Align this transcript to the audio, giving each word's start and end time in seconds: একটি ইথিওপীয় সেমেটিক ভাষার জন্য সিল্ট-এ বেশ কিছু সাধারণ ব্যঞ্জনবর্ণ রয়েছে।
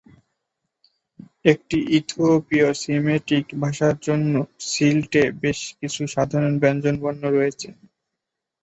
একটি 1.45 1.77
ইথিওপীয় 1.97 2.67
সেমেটিক 2.81 3.45
ভাষার 3.61 3.95
জন্য 4.01 4.33
সিল্ট-এ 4.69 5.23
বেশ 5.41 5.59
কিছু 5.79 6.01
সাধারণ 6.15 6.53
ব্যঞ্জনবর্ণ 6.61 7.23
রয়েছে। 7.29 7.69